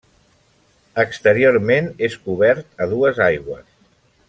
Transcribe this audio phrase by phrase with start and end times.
[1.03, 3.71] Exteriorment és cobert a dues aigües.